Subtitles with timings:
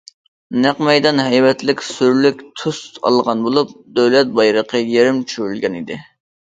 [0.61, 6.03] نەق مەيدان ھەيۋەتلىك، سۈرلۈك تۈس ئالغان بولۇپ، دۆلەت بايرىقى يېرىم چۈشۈرۈلگەنىدى.